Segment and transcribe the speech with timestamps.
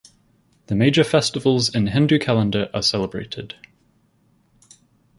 [0.65, 3.53] The major festivals in Hindu calendar are celebrated.